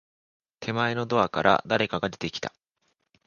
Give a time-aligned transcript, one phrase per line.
[0.61, 2.55] 手前のドアから、誰かが出てきた。